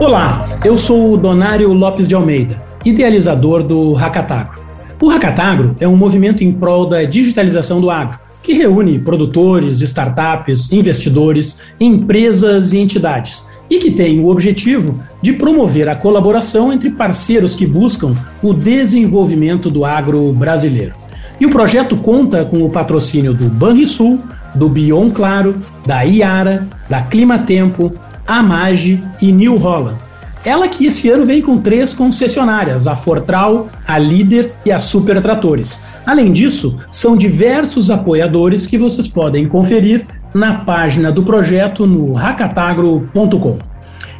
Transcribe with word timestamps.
Olá, 0.00 0.48
eu 0.64 0.78
sou 0.78 1.12
o 1.12 1.16
Donário 1.18 1.70
Lopes 1.74 2.08
de 2.08 2.14
Almeida, 2.14 2.62
idealizador 2.86 3.62
do 3.62 3.92
Hackatagro. 3.92 4.58
O 4.98 5.08
Hackatagro 5.10 5.76
é 5.78 5.86
um 5.86 5.94
movimento 5.94 6.42
em 6.42 6.50
prol 6.50 6.86
da 6.86 7.02
digitalização 7.04 7.82
do 7.82 7.90
agro, 7.90 8.18
que 8.42 8.54
reúne 8.54 8.98
produtores, 8.98 9.82
startups, 9.82 10.72
investidores, 10.72 11.58
empresas 11.78 12.72
e 12.72 12.78
entidades, 12.78 13.44
e 13.68 13.78
que 13.78 13.90
tem 13.90 14.20
o 14.20 14.28
objetivo 14.28 14.98
de 15.20 15.34
promover 15.34 15.86
a 15.86 15.94
colaboração 15.94 16.72
entre 16.72 16.88
parceiros 16.88 17.54
que 17.54 17.66
buscam 17.66 18.14
o 18.42 18.54
desenvolvimento 18.54 19.70
do 19.70 19.84
agro 19.84 20.32
brasileiro. 20.32 20.94
E 21.38 21.44
o 21.44 21.50
projeto 21.50 21.94
conta 21.98 22.42
com 22.46 22.64
o 22.64 22.70
patrocínio 22.70 23.34
do 23.34 23.50
Banrisul, 23.50 24.18
do 24.54 24.66
Bion 24.66 25.10
Claro, 25.10 25.56
da 25.86 26.02
Iara, 26.02 26.66
da 26.88 27.02
Climatempo, 27.02 27.92
Amage 28.26 29.02
e 29.20 29.32
New 29.32 29.56
Holland. 29.56 29.98
Ela 30.44 30.68
que 30.68 30.86
esse 30.86 31.08
ano 31.10 31.26
vem 31.26 31.42
com 31.42 31.58
três 31.58 31.92
concessionárias, 31.92 32.86
a 32.86 32.96
Fortral, 32.96 33.68
a 33.86 33.98
Líder 33.98 34.52
e 34.64 34.72
a 34.72 34.78
Super 34.78 35.20
Tratores. 35.20 35.78
Além 36.06 36.32
disso, 36.32 36.78
são 36.90 37.16
diversos 37.16 37.90
apoiadores 37.90 38.66
que 38.66 38.78
vocês 38.78 39.06
podem 39.06 39.46
conferir 39.46 40.06
na 40.32 40.60
página 40.60 41.12
do 41.12 41.22
projeto 41.22 41.86
no 41.86 42.14
racatagro.com. 42.14 43.58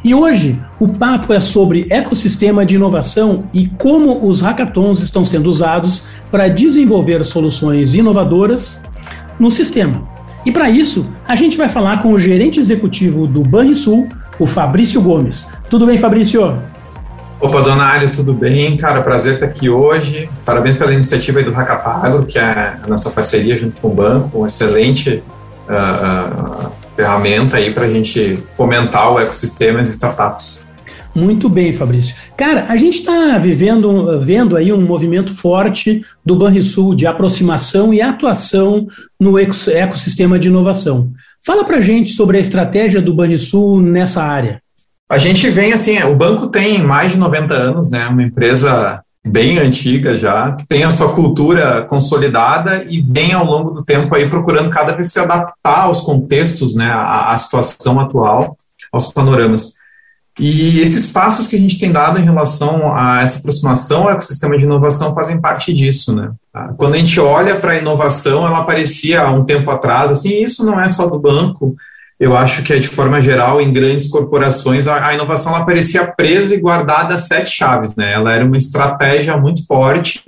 E 0.03 0.15
hoje 0.15 0.59
o 0.79 0.87
papo 0.87 1.31
é 1.31 1.39
sobre 1.39 1.85
ecossistema 1.89 2.65
de 2.65 2.75
inovação 2.75 3.45
e 3.53 3.67
como 3.67 4.27
os 4.27 4.41
hackathons 4.41 5.01
estão 5.01 5.23
sendo 5.23 5.47
usados 5.47 6.03
para 6.31 6.47
desenvolver 6.47 7.23
soluções 7.23 7.93
inovadoras 7.93 8.81
no 9.39 9.51
sistema. 9.51 10.03
E 10.45 10.51
para 10.51 10.69
isso, 10.69 11.11
a 11.27 11.35
gente 11.35 11.57
vai 11.57 11.69
falar 11.69 12.01
com 12.01 12.11
o 12.11 12.19
gerente 12.19 12.59
executivo 12.59 13.27
do 13.27 13.41
Banrisul, 13.41 14.09
o 14.39 14.45
Fabrício 14.45 15.01
Gomes. 15.01 15.47
Tudo 15.69 15.85
bem, 15.85 15.97
Fabrício? 15.97 16.57
Opa, 17.39 17.61
Donário, 17.61 18.11
tudo 18.11 18.33
bem? 18.33 18.77
Cara, 18.77 19.01
prazer 19.01 19.35
estar 19.35 19.47
aqui 19.47 19.69
hoje. 19.69 20.29
Parabéns 20.45 20.77
pela 20.77 20.93
iniciativa 20.93 21.41
do 21.41 21.51
Hackapagro, 21.51 22.25
que 22.25 22.37
é 22.37 22.43
a 22.43 22.87
nossa 22.87 23.09
parceria 23.09 23.57
junto 23.57 23.77
com 23.77 23.87
o 23.87 23.93
banco, 23.93 24.37
uma 24.37 24.47
excelente 24.47 25.23
uh, 25.67 26.71
ferramenta 26.95 27.57
aí 27.57 27.73
para 27.73 27.85
a 27.85 27.89
gente 27.89 28.43
fomentar 28.51 29.11
o 29.11 29.19
ecossistema 29.19 29.79
e 29.79 29.81
as 29.81 29.89
startups. 29.89 30.67
Muito 31.13 31.49
bem, 31.49 31.73
Fabrício. 31.73 32.15
Cara, 32.37 32.65
a 32.69 32.75
gente 32.77 32.99
está 32.99 33.37
vivendo, 33.37 34.19
vendo 34.19 34.55
aí 34.55 34.71
um 34.71 34.81
movimento 34.81 35.33
forte 35.33 36.01
do 36.25 36.35
Banrisul 36.35 36.95
de 36.95 37.05
aproximação 37.05 37.93
e 37.93 38.01
atuação 38.01 38.87
no 39.19 39.37
ecossistema 39.37 40.39
de 40.39 40.47
inovação. 40.47 41.11
Fala 41.45 41.65
para 41.65 41.81
gente 41.81 42.11
sobre 42.11 42.37
a 42.37 42.41
estratégia 42.41 43.01
do 43.01 43.13
Banrisul 43.13 43.81
nessa 43.81 44.23
área. 44.23 44.61
A 45.09 45.17
gente 45.17 45.49
vem 45.49 45.73
assim, 45.73 46.01
o 46.03 46.15
banco 46.15 46.47
tem 46.47 46.81
mais 46.81 47.11
de 47.11 47.17
90 47.17 47.53
anos, 47.53 47.91
né? 47.91 48.07
Uma 48.07 48.23
empresa 48.23 49.01
bem 49.25 49.59
antiga 49.59 50.17
já, 50.17 50.53
que 50.53 50.65
tem 50.65 50.83
a 50.83 50.91
sua 50.91 51.13
cultura 51.13 51.83
consolidada 51.83 52.85
e 52.89 53.01
vem 53.01 53.33
ao 53.33 53.45
longo 53.45 53.71
do 53.71 53.83
tempo 53.83 54.13
aí 54.15 54.29
procurando 54.29 54.69
cada 54.69 54.93
vez 54.93 55.11
se 55.11 55.19
adaptar 55.19 55.81
aos 55.83 56.01
contextos, 56.01 56.75
né, 56.75 56.85
à, 56.85 57.31
à 57.31 57.37
situação 57.37 57.99
atual, 57.99 58.57
aos 58.91 59.11
panoramas. 59.13 59.73
E 60.39 60.79
esses 60.79 61.11
passos 61.11 61.47
que 61.47 61.55
a 61.55 61.59
gente 61.59 61.77
tem 61.77 61.91
dado 61.91 62.17
em 62.17 62.23
relação 62.23 62.95
a 62.95 63.21
essa 63.21 63.39
aproximação 63.39 64.03
ao 64.03 64.11
ecossistema 64.11 64.57
de 64.57 64.63
inovação 64.63 65.13
fazem 65.13 65.41
parte 65.41 65.73
disso, 65.73 66.15
né? 66.15 66.31
Quando 66.77 66.93
a 66.93 66.97
gente 66.97 67.19
olha 67.19 67.55
para 67.59 67.73
a 67.73 67.77
inovação, 67.77 68.47
ela 68.47 68.59
aparecia 68.59 69.21
há 69.21 69.31
um 69.31 69.43
tempo 69.43 69.69
atrás, 69.69 70.09
assim, 70.09 70.41
isso 70.41 70.65
não 70.65 70.79
é 70.79 70.87
só 70.87 71.07
do 71.07 71.19
banco, 71.19 71.75
eu 72.19 72.37
acho 72.37 72.61
que 72.63 72.71
é 72.71 72.77
de 72.77 72.87
forma 72.87 73.19
geral, 73.19 73.59
em 73.59 73.73
grandes 73.73 74.07
corporações, 74.07 74.87
a, 74.87 75.07
a 75.07 75.13
inovação 75.13 75.55
ela 75.55 75.65
presa 76.15 76.53
e 76.53 76.59
guardada 76.59 77.15
a 77.15 77.19
sete 77.19 77.49
chaves, 77.49 77.95
né? 77.95 78.13
Ela 78.13 78.31
era 78.33 78.45
uma 78.45 78.57
estratégia 78.57 79.35
muito 79.37 79.65
forte 79.65 80.21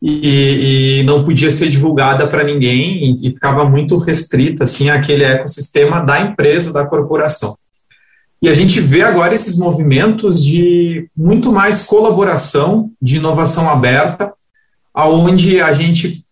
e, 0.00 1.00
e 1.00 1.02
não 1.04 1.22
podia 1.22 1.50
ser 1.50 1.68
divulgada 1.68 2.26
para 2.26 2.44
ninguém 2.44 3.04
e, 3.04 3.28
e, 3.28 3.32
ficava 3.34 3.68
muito 3.68 3.98
restrita, 3.98 4.64
assim, 4.64 4.90
àquele 4.90 5.22
ecossistema 5.22 6.00
da 6.00 6.20
empresa, 6.20 6.72
da 6.72 6.86
corporação. 6.86 7.54
E 8.44 8.48
a 8.50 8.52
gente 8.52 8.78
vê 8.78 9.00
agora 9.00 9.34
esses 9.34 9.56
movimentos 9.56 10.44
de 10.44 11.08
muito 11.16 11.50
mais 11.50 11.86
colaboração, 11.86 12.90
de 13.00 13.16
inovação 13.16 13.70
aberta, 13.70 14.34
aonde 14.92 15.62
a 15.62 15.72
gente 15.72 16.26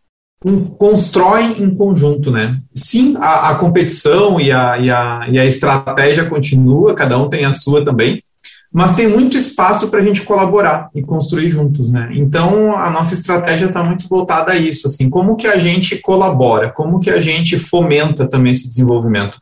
constrói 0.77 1.57
em 1.59 1.75
conjunto, 1.75 2.31
né? 2.31 2.61
Sim, 2.75 3.17
a, 3.19 3.53
a 3.53 3.55
competição 3.55 4.39
e 4.39 4.53
a, 4.53 4.79
e, 4.79 4.91
a, 4.91 5.27
e 5.31 5.39
a 5.39 5.47
estratégia 5.47 6.27
continua, 6.27 6.95
cada 6.95 7.17
um 7.17 7.31
tem 7.31 7.47
a 7.47 7.53
sua 7.53 7.83
também, 7.83 8.23
mas 8.71 8.95
tem 8.95 9.09
muito 9.09 9.39
espaço 9.39 9.89
para 9.89 10.01
a 10.01 10.05
gente 10.05 10.21
colaborar 10.21 10.91
e 10.95 11.01
construir 11.01 11.49
juntos, 11.49 11.91
né? 11.91 12.11
Então 12.13 12.77
a 12.77 12.91
nossa 12.91 13.15
estratégia 13.15 13.69
está 13.69 13.83
muito 13.83 14.07
voltada 14.07 14.53
a 14.53 14.57
isso, 14.59 14.87
assim, 14.87 15.09
como 15.09 15.35
que 15.35 15.47
a 15.47 15.57
gente 15.57 15.97
colabora, 15.97 16.71
como 16.71 17.01
que 17.01 17.09
a 17.09 17.23
gente 17.23 17.57
fomenta 17.57 18.29
também 18.29 18.53
esse 18.53 18.69
desenvolvimento 18.69 19.39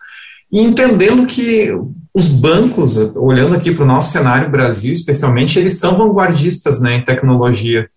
e 0.53 0.61
entendendo 0.61 1.27
que 1.27 1.73
os 2.12 2.26
bancos, 2.26 2.97
olhando 3.16 3.54
aqui 3.54 3.72
para 3.72 3.84
o 3.84 3.87
nosso 3.87 4.12
cenário 4.12 4.50
Brasil, 4.50 4.93
especialmente, 4.93 5.59
eles 5.59 5.78
são 5.78 5.97
vanguardistas, 5.97 6.81
né, 6.81 6.97
em 6.97 7.04
tecnologia 7.04 7.88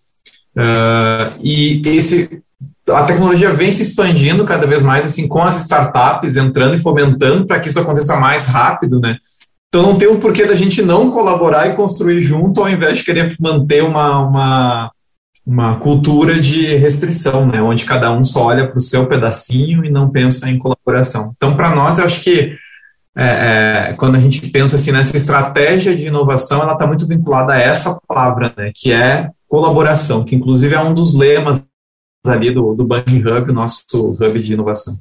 uh, 0.56 1.38
e 1.42 1.82
esse 1.86 2.42
a 2.92 3.04
tecnologia 3.04 3.50
vem 3.50 3.72
se 3.72 3.82
expandindo 3.82 4.44
cada 4.44 4.66
vez 4.66 4.82
mais, 4.82 5.06
assim, 5.06 5.26
com 5.26 5.42
as 5.42 5.62
startups 5.62 6.36
entrando 6.36 6.76
e 6.76 6.80
fomentando 6.80 7.46
para 7.46 7.58
que 7.58 7.68
isso 7.68 7.80
aconteça 7.80 8.18
mais 8.20 8.46
rápido, 8.46 9.00
né? 9.00 9.16
Então 9.68 9.82
não 9.82 9.96
tem 9.96 10.06
o 10.06 10.14
um 10.14 10.20
porquê 10.20 10.44
da 10.44 10.54
gente 10.54 10.82
não 10.82 11.10
colaborar 11.10 11.68
e 11.68 11.74
construir 11.74 12.20
junto, 12.20 12.60
ao 12.60 12.68
invés 12.68 12.98
de 12.98 13.04
querer 13.04 13.36
manter 13.40 13.82
uma, 13.82 14.20
uma, 14.20 14.92
uma 15.46 15.76
cultura 15.76 16.38
de 16.38 16.76
restrição, 16.76 17.46
né? 17.46 17.62
Onde 17.62 17.86
cada 17.86 18.12
um 18.12 18.22
só 18.22 18.44
olha 18.44 18.68
para 18.68 18.76
o 18.76 18.82
seu 18.82 19.06
pedacinho 19.06 19.84
e 19.84 19.90
não 19.90 20.10
pensa 20.10 20.48
em 20.50 20.58
colaboração. 20.58 21.32
Então, 21.36 21.56
para 21.56 21.74
nós, 21.74 21.98
eu 21.98 22.04
acho 22.04 22.20
que 22.20 22.54
é, 23.16 23.90
é, 23.90 23.92
quando 23.94 24.16
a 24.16 24.20
gente 24.20 24.48
pensa 24.50 24.76
assim 24.76 24.92
nessa 24.92 25.16
estratégia 25.16 25.94
de 25.94 26.06
inovação, 26.06 26.62
ela 26.62 26.72
está 26.72 26.86
muito 26.86 27.06
vinculada 27.06 27.52
a 27.52 27.60
essa 27.60 27.98
palavra, 28.08 28.52
né? 28.56 28.72
Que 28.74 28.92
é 28.92 29.30
colaboração, 29.48 30.24
que 30.24 30.34
inclusive 30.34 30.74
é 30.74 30.80
um 30.80 30.92
dos 30.92 31.16
lemas 31.16 31.64
ali 32.26 32.50
do, 32.50 32.74
do 32.74 32.84
Banking 32.84 33.22
Hub, 33.24 33.52
nosso 33.52 33.84
hub 33.92 34.42
de 34.42 34.52
inovação. 34.52 34.98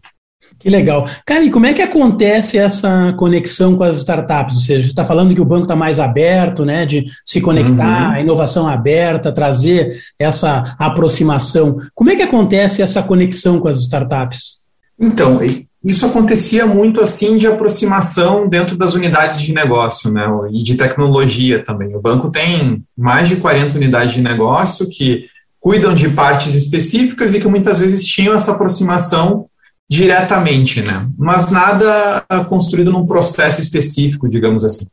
Que 0.59 0.69
legal. 0.69 1.07
Cara, 1.25 1.44
e 1.44 1.50
como 1.50 1.66
é 1.66 1.74
que 1.74 1.81
acontece 1.81 2.57
essa 2.57 3.13
conexão 3.18 3.75
com 3.75 3.84
as 3.84 3.97
startups? 3.97 4.56
Ou 4.56 4.62
seja, 4.62 4.84
você 4.84 4.90
está 4.90 5.03
falando 5.03 5.34
que 5.34 5.41
o 5.41 5.45
banco 5.45 5.63
está 5.63 5.75
mais 5.75 6.00
aberto, 6.00 6.63
né, 6.63 6.85
de 6.85 7.06
se 7.25 7.41
conectar, 7.41 8.12
uhum. 8.12 8.22
inovação 8.22 8.68
aberta, 8.68 9.31
trazer 9.31 9.97
essa 10.19 10.75
aproximação. 10.78 11.78
Como 11.95 12.12
é 12.12 12.16
que 12.16 12.22
acontece 12.22 12.81
essa 12.81 13.01
conexão 13.01 13.59
com 13.59 13.68
as 13.68 13.80
startups? 13.80 14.63
Então, 15.00 15.40
isso 15.84 16.06
acontecia 16.06 16.66
muito 16.66 17.02
assim 17.02 17.36
de 17.36 17.46
aproximação 17.46 18.48
dentro 18.48 18.78
das 18.78 18.94
unidades 18.94 19.42
de 19.42 19.54
negócio, 19.54 20.12
né, 20.12 20.26
e 20.52 20.64
de 20.64 20.76
tecnologia 20.76 21.64
também. 21.64 21.94
O 21.96 22.02
banco 22.02 22.32
tem 22.32 22.84
mais 22.98 23.28
de 23.28 23.36
40 23.36 23.76
unidades 23.76 24.14
de 24.14 24.22
negócio 24.22 24.90
que 24.90 25.26
cuidam 25.60 25.94
de 25.94 26.10
partes 26.10 26.56
específicas 26.56 27.36
e 27.36 27.40
que 27.40 27.48
muitas 27.48 27.80
vezes 27.80 28.06
tinham 28.06 28.34
essa 28.34 28.54
aproximação 28.54 29.46
diretamente, 29.90 30.82
né? 30.82 31.08
Mas 31.18 31.52
nada 31.52 32.26
construído 32.50 32.92
num 32.92 33.06
processo 33.06 33.62
específico, 33.62 34.30
digamos 34.30 34.66
assim. 34.66 34.86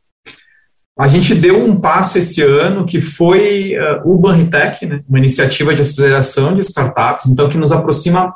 A 0.97 1.07
gente 1.07 1.33
deu 1.33 1.63
um 1.63 1.79
passo 1.79 2.17
esse 2.17 2.41
ano 2.43 2.85
que 2.85 3.01
foi 3.01 3.73
uh, 3.75 4.01
o 4.11 4.17
Banritech, 4.17 4.85
né? 4.85 5.01
uma 5.07 5.17
iniciativa 5.17 5.73
de 5.73 5.81
aceleração 5.81 6.53
de 6.53 6.61
startups, 6.61 7.27
então 7.27 7.49
que 7.49 7.57
nos 7.57 7.71
aproxima 7.71 8.33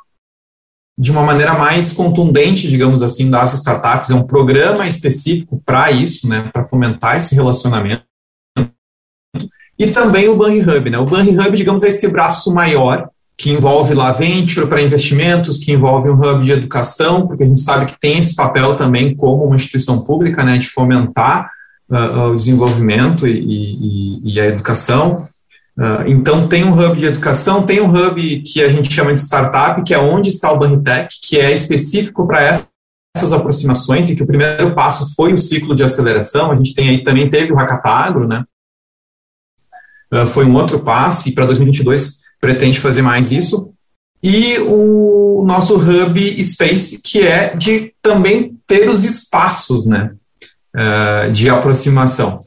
de 0.97 1.11
uma 1.11 1.23
maneira 1.23 1.53
mais 1.53 1.91
contundente, 1.91 2.69
digamos 2.69 3.03
assim, 3.03 3.29
das 3.29 3.53
startups. 3.53 4.09
É 4.09 4.15
um 4.15 4.23
programa 4.23 4.87
específico 4.87 5.61
para 5.65 5.91
isso, 5.91 6.27
né? 6.27 6.49
Para 6.53 6.65
fomentar 6.65 7.17
esse 7.17 7.35
relacionamento 7.35 8.03
e 9.77 9.87
também 9.87 10.27
o 10.27 10.35
Bunny 10.35 10.61
Hub. 10.61 10.89
Né? 10.89 10.97
O 10.97 11.05
Bunny 11.05 11.37
Hub, 11.37 11.55
digamos, 11.55 11.83
é 11.83 11.89
esse 11.89 12.07
braço 12.07 12.53
maior 12.53 13.09
que 13.37 13.51
envolve 13.51 13.93
lá 13.93 14.13
venture 14.13 14.65
para 14.65 14.81
investimentos, 14.81 15.59
que 15.59 15.73
envolve 15.73 16.09
um 16.09 16.13
hub 16.13 16.43
de 16.43 16.51
educação, 16.51 17.27
porque 17.27 17.43
a 17.43 17.47
gente 17.47 17.59
sabe 17.59 17.87
que 17.87 17.99
tem 17.99 18.17
esse 18.17 18.33
papel 18.33 18.75
também 18.75 19.13
como 19.13 19.43
uma 19.43 19.57
instituição 19.57 20.05
pública, 20.05 20.41
né, 20.41 20.57
de 20.57 20.69
fomentar 20.69 21.51
uh, 21.89 22.29
o 22.29 22.35
desenvolvimento 22.35 23.27
e, 23.27 24.21
e, 24.23 24.33
e 24.33 24.39
a 24.39 24.45
educação. 24.45 25.27
Uh, 25.77 26.07
então 26.07 26.47
tem 26.47 26.63
um 26.63 26.73
hub 26.73 26.97
de 26.97 27.05
educação, 27.05 27.65
tem 27.65 27.81
um 27.81 27.93
hub 27.93 28.41
que 28.41 28.63
a 28.63 28.69
gente 28.69 28.91
chama 28.91 29.13
de 29.13 29.19
startup, 29.19 29.83
que 29.83 29.93
é 29.93 29.99
onde 29.99 30.29
está 30.29 30.51
o 30.51 30.57
Banitech, 30.57 31.19
que 31.21 31.37
é 31.37 31.51
específico 31.53 32.25
para 32.25 32.63
essas 33.15 33.33
aproximações 33.33 34.09
e 34.09 34.15
que 34.15 34.23
o 34.23 34.27
primeiro 34.27 34.73
passo 34.73 35.13
foi 35.15 35.33
o 35.33 35.37
ciclo 35.37 35.75
de 35.75 35.83
aceleração. 35.83 36.51
A 36.51 36.55
gente 36.55 36.73
tem 36.73 36.89
aí 36.89 37.03
também 37.03 37.29
teve 37.29 37.51
o 37.51 37.55
Hackatagro, 37.55 38.25
né, 38.25 38.45
ah, 40.11 40.25
foi 40.25 40.45
um 40.45 40.55
outro 40.55 40.79
passo, 40.79 41.27
e 41.27 41.33
para 41.33 41.45
2022 41.45 42.21
pretende 42.39 42.79
fazer 42.79 43.01
mais 43.01 43.31
isso. 43.31 43.71
E 44.23 44.57
o 44.59 45.43
nosso 45.45 45.75
Hub 45.77 46.43
Space, 46.43 47.01
que 47.01 47.19
é 47.19 47.55
de 47.55 47.93
também 48.01 48.57
ter 48.65 48.89
os 48.89 49.03
espaços 49.03 49.85
né, 49.85 50.15
uh, 50.75 51.31
de 51.31 51.49
aproximação. 51.49 52.39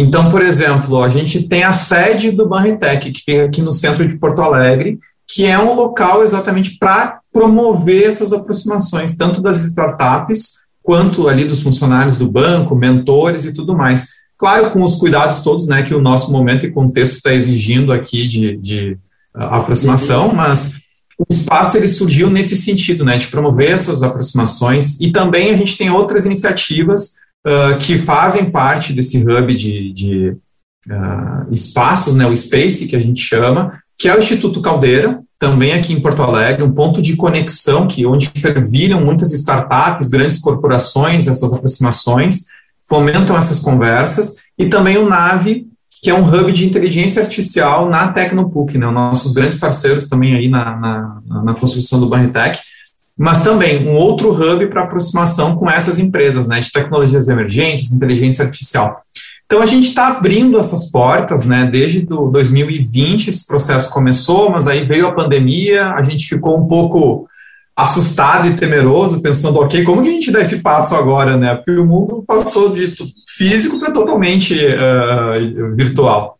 Então, 0.00 0.30
por 0.30 0.42
exemplo, 0.42 1.02
a 1.02 1.08
gente 1.08 1.42
tem 1.42 1.64
a 1.64 1.72
sede 1.72 2.30
do 2.30 2.48
Banritec, 2.48 3.10
que 3.10 3.20
fica 3.20 3.44
aqui 3.44 3.60
no 3.60 3.72
centro 3.72 4.06
de 4.06 4.16
Porto 4.16 4.40
Alegre, 4.40 5.00
que 5.26 5.44
é 5.44 5.58
um 5.58 5.74
local 5.74 6.22
exatamente 6.22 6.78
para 6.78 7.18
promover 7.32 8.04
essas 8.04 8.32
aproximações, 8.32 9.16
tanto 9.16 9.42
das 9.42 9.64
startups 9.64 10.58
quanto 10.80 11.28
ali 11.28 11.44
dos 11.44 11.64
funcionários 11.64 12.16
do 12.16 12.30
banco, 12.30 12.76
mentores 12.76 13.44
e 13.44 13.52
tudo 13.52 13.76
mais. 13.76 14.06
Claro, 14.38 14.70
com 14.70 14.84
os 14.84 14.94
cuidados 14.94 15.40
todos 15.40 15.66
né, 15.66 15.82
que 15.82 15.94
o 15.94 16.00
nosso 16.00 16.30
momento 16.30 16.64
e 16.64 16.70
contexto 16.70 17.16
está 17.16 17.34
exigindo 17.34 17.92
aqui 17.92 18.28
de, 18.28 18.56
de 18.56 18.92
uh, 19.36 19.42
aproximação, 19.42 20.32
mas 20.32 20.76
o 21.18 21.26
espaço 21.28 21.76
ele 21.76 21.88
surgiu 21.88 22.30
nesse 22.30 22.56
sentido, 22.56 23.04
né, 23.04 23.18
de 23.18 23.26
promover 23.26 23.72
essas 23.72 24.04
aproximações 24.04 25.00
e 25.00 25.10
também 25.10 25.50
a 25.50 25.56
gente 25.56 25.76
tem 25.76 25.90
outras 25.90 26.24
iniciativas 26.24 27.16
uh, 27.48 27.78
que 27.78 27.98
fazem 27.98 28.50
parte 28.50 28.92
desse 28.92 29.18
hub 29.18 29.56
de, 29.56 29.92
de 29.92 30.36
uh, 30.88 31.52
espaços, 31.52 32.14
né, 32.14 32.26
o 32.26 32.36
Space 32.36 32.86
que 32.86 32.94
a 32.94 33.00
gente 33.00 33.20
chama, 33.20 33.80
que 33.96 34.08
é 34.08 34.14
o 34.14 34.18
Instituto 34.18 34.60
Caldeira, 34.60 35.20
também 35.38 35.72
aqui 35.72 35.92
em 35.92 36.00
Porto 36.00 36.22
Alegre, 36.22 36.62
um 36.62 36.72
ponto 36.72 37.00
de 37.00 37.16
conexão 37.16 37.86
que 37.86 38.04
onde 38.04 38.28
fervilham 38.28 39.04
muitas 39.04 39.32
startups, 39.32 40.08
grandes 40.08 40.38
corporações, 40.40 41.26
essas 41.26 41.52
aproximações, 41.52 42.46
fomentam 42.88 43.36
essas 43.36 43.58
conversas, 43.58 44.36
e 44.58 44.66
também 44.66 44.96
o 44.98 45.08
NAVE, 45.08 45.66
que 46.02 46.10
é 46.10 46.14
um 46.14 46.26
hub 46.26 46.52
de 46.52 46.66
inteligência 46.66 47.22
artificial 47.22 47.88
na 47.88 48.12
Tecnopuc, 48.12 48.76
né, 48.76 48.86
nossos 48.90 49.32
grandes 49.32 49.58
parceiros 49.58 50.06
também 50.06 50.34
aí 50.34 50.48
na, 50.48 50.76
na, 50.76 51.42
na 51.44 51.54
construção 51.54 52.00
do 52.00 52.08
Banritec, 52.08 52.60
mas 53.18 53.42
também 53.42 53.88
um 53.88 53.96
outro 53.96 54.30
hub 54.30 54.66
para 54.68 54.82
aproximação 54.82 55.56
com 55.56 55.68
essas 55.68 55.98
empresas, 55.98 56.48
né, 56.48 56.60
de 56.60 56.70
tecnologias 56.70 57.28
emergentes, 57.28 57.92
inteligência 57.92 58.44
artificial. 58.44 59.02
Então 59.48 59.62
a 59.62 59.66
gente 59.66 59.88
está 59.88 60.08
abrindo 60.08 60.58
essas 60.58 60.90
portas, 60.90 61.46
né? 61.46 61.66
Desde 61.72 62.02
do 62.02 62.30
2020 62.30 63.28
esse 63.28 63.46
processo 63.46 63.90
começou, 63.90 64.50
mas 64.50 64.68
aí 64.68 64.84
veio 64.84 65.06
a 65.06 65.14
pandemia, 65.14 65.88
a 65.94 66.02
gente 66.02 66.28
ficou 66.28 66.58
um 66.58 66.68
pouco 66.68 67.26
assustado 67.74 68.48
e 68.48 68.56
temeroso, 68.56 69.22
pensando, 69.22 69.58
ok, 69.60 69.84
como 69.84 70.02
que 70.02 70.08
a 70.08 70.12
gente 70.12 70.30
dá 70.30 70.40
esse 70.40 70.60
passo 70.60 70.94
agora, 70.94 71.38
né? 71.38 71.54
Porque 71.54 71.80
o 71.80 71.86
mundo 71.86 72.22
passou 72.26 72.74
de 72.74 72.94
físico 73.26 73.78
para 73.78 73.90
totalmente 73.90 74.54
uh, 74.54 75.74
virtual. 75.74 76.36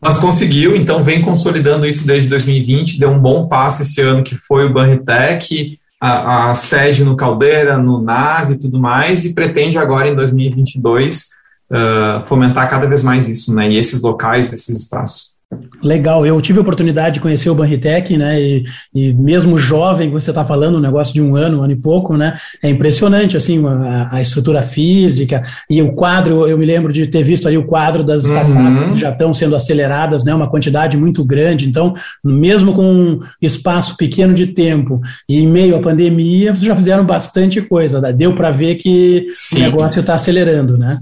Mas 0.00 0.18
conseguiu, 0.18 0.74
então 0.74 1.02
vem 1.02 1.20
consolidando 1.20 1.84
isso 1.84 2.06
desde 2.06 2.28
2020, 2.28 2.98
deu 2.98 3.10
um 3.10 3.18
bom 3.18 3.46
passo 3.46 3.82
esse 3.82 4.00
ano 4.00 4.22
que 4.22 4.36
foi 4.36 4.64
o 4.64 4.72
Banritec, 4.72 5.77
a, 6.00 6.50
a 6.50 6.54
sede 6.54 7.04
no 7.04 7.16
Caldeira, 7.16 7.76
no 7.76 8.00
Nave 8.00 8.54
e 8.54 8.58
tudo 8.58 8.78
mais, 8.78 9.24
e 9.24 9.34
pretende 9.34 9.78
agora 9.78 10.08
em 10.08 10.14
2022 10.14 11.28
uh, 11.70 12.24
fomentar 12.26 12.70
cada 12.70 12.86
vez 12.86 13.02
mais 13.02 13.28
isso, 13.28 13.54
né? 13.54 13.70
E 13.70 13.76
esses 13.76 14.00
locais, 14.00 14.52
esses 14.52 14.82
espaços. 14.82 15.37
Legal, 15.82 16.26
eu 16.26 16.40
tive 16.40 16.58
a 16.58 16.62
oportunidade 16.62 17.14
de 17.14 17.20
conhecer 17.20 17.48
o 17.48 17.54
Banritec, 17.54 18.16
né? 18.16 18.40
E, 18.40 18.64
e 18.92 19.12
mesmo 19.12 19.56
jovem, 19.56 20.10
você 20.10 20.30
está 20.30 20.44
falando, 20.44 20.76
um 20.76 20.80
negócio 20.80 21.14
de 21.14 21.22
um 21.22 21.36
ano, 21.36 21.60
um 21.60 21.62
ano 21.62 21.72
e 21.72 21.76
pouco, 21.76 22.16
né? 22.16 22.36
É 22.62 22.68
impressionante, 22.68 23.36
assim, 23.36 23.64
a, 23.64 24.08
a, 24.16 24.20
estrutura 24.20 24.60
física 24.62 25.42
e 25.70 25.80
o 25.80 25.92
quadro. 25.92 26.48
Eu 26.48 26.58
me 26.58 26.66
lembro 26.66 26.92
de 26.92 27.06
ter 27.06 27.22
visto 27.22 27.46
ali 27.46 27.56
o 27.56 27.64
quadro 27.64 28.02
das 28.02 28.24
uhum. 28.24 28.30
startups 28.30 28.88
uhum. 28.88 28.94
que 28.94 29.00
já 29.00 29.10
estão 29.10 29.32
sendo 29.32 29.54
aceleradas, 29.54 30.24
né? 30.24 30.34
Uma 30.34 30.50
quantidade 30.50 30.96
muito 30.96 31.24
grande. 31.24 31.68
Então, 31.68 31.94
mesmo 32.24 32.72
com 32.72 32.84
um 32.84 33.20
espaço 33.40 33.96
pequeno 33.96 34.34
de 34.34 34.48
tempo 34.48 35.00
e 35.28 35.38
em 35.38 35.46
meio 35.46 35.76
à 35.76 35.80
pandemia, 35.80 36.52
vocês 36.52 36.66
já 36.66 36.74
fizeram 36.74 37.04
bastante 37.04 37.60
coisa. 37.62 38.00
Deu 38.12 38.34
para 38.34 38.50
ver 38.50 38.74
que 38.76 39.26
Sim. 39.32 39.58
o 39.58 39.60
negócio 39.60 40.00
está 40.00 40.14
acelerando, 40.14 40.76
né? 40.76 40.98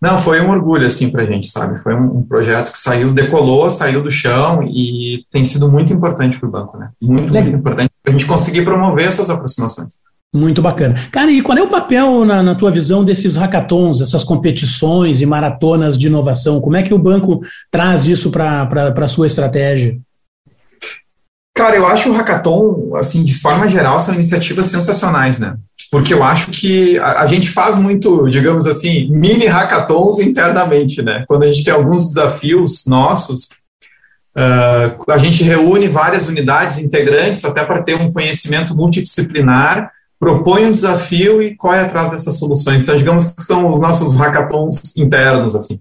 Não, 0.00 0.16
foi 0.16 0.40
um 0.40 0.50
orgulho, 0.50 0.86
assim, 0.86 1.10
para 1.10 1.24
a 1.24 1.26
gente, 1.26 1.48
sabe? 1.48 1.78
Foi 1.80 1.94
um, 1.94 2.18
um, 2.18 2.22
projeto 2.22 2.72
que 2.72 2.78
saiu, 2.78 3.12
decolou, 3.12 3.70
saiu 3.70 4.02
do 4.02 4.10
chão 4.10 4.62
e 4.62 5.26
tem 5.30 5.44
sido 5.44 5.70
muito 5.70 5.92
importante 5.92 6.38
para 6.38 6.48
o 6.48 6.52
banco, 6.52 6.78
né? 6.78 6.88
Muito, 7.00 7.32
muito 7.32 7.54
importante 7.54 7.90
para 8.02 8.10
a 8.10 8.16
gente 8.16 8.26
conseguir 8.26 8.64
promover 8.64 9.06
essas 9.06 9.28
aproximações. 9.28 9.98
Muito 10.32 10.62
bacana. 10.62 10.94
Cara, 11.10 11.30
e 11.30 11.42
qual 11.42 11.58
é 11.58 11.62
o 11.62 11.68
papel, 11.68 12.24
na, 12.24 12.42
na, 12.42 12.54
tua 12.54 12.70
visão, 12.70 13.04
desses 13.04 13.36
hackathons, 13.36 14.00
essas 14.00 14.24
competições 14.24 15.20
e 15.20 15.26
maratonas 15.26 15.98
de 15.98 16.06
inovação? 16.06 16.60
Como 16.60 16.76
é 16.76 16.82
que 16.82 16.94
o 16.94 16.98
banco 16.98 17.40
traz 17.70 18.06
isso 18.06 18.30
para 18.30 18.68
a 18.96 19.08
sua 19.08 19.26
estratégia? 19.26 19.98
Cara, 21.54 21.76
eu 21.76 21.86
acho 21.86 22.08
o 22.08 22.12
hackathon, 22.14 22.96
assim, 22.96 23.24
de 23.24 23.34
forma 23.34 23.68
geral, 23.68 24.00
são 24.00 24.14
iniciativas 24.14 24.66
sensacionais, 24.66 25.38
né? 25.38 25.56
Porque 25.90 26.14
eu 26.14 26.22
acho 26.22 26.52
que 26.52 26.96
a, 26.98 27.26
gente 27.26 27.50
faz 27.50 27.76
muito, 27.76 28.28
digamos 28.28 28.64
assim, 28.64 29.10
mini 29.10 29.46
hackathons 29.46 30.20
internamente, 30.20 31.02
né? 31.02 31.24
Quando 31.26 31.42
a 31.42 31.46
gente 31.48 31.64
tem 31.64 31.74
alguns 31.74 32.06
desafios 32.06 32.86
nossos, 32.86 33.46
uh, 34.36 35.10
a 35.10 35.18
gente 35.18 35.42
reúne 35.42 35.88
várias 35.88 36.28
unidades 36.28 36.78
integrantes 36.78 37.44
até 37.44 37.64
para 37.64 37.82
ter 37.82 37.96
um 37.96 38.12
conhecimento 38.12 38.76
multidisciplinar, 38.76 39.90
propõe 40.18 40.66
um 40.66 40.72
desafio 40.72 41.42
e 41.42 41.56
corre 41.56 41.80
atrás 41.80 42.12
dessas 42.12 42.38
soluções. 42.38 42.84
Então, 42.84 42.96
digamos 42.96 43.32
que 43.32 43.42
são 43.42 43.68
os 43.68 43.80
nossos 43.80 44.16
hackathons 44.16 44.96
internos, 44.96 45.56
assim. 45.56 45.80